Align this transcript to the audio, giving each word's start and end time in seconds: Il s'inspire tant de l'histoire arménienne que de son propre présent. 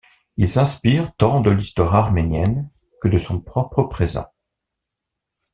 Il 0.35 0.51
s'inspire 0.51 1.11
tant 1.19 1.41
de 1.41 1.51
l'histoire 1.51 1.93
arménienne 1.93 2.71
que 3.03 3.07
de 3.07 3.19
son 3.19 3.39
propre 3.39 3.83
présent. 3.83 4.25